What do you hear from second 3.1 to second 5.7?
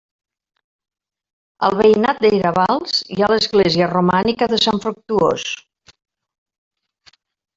hi ha l'església romànica de Sant Fructuós.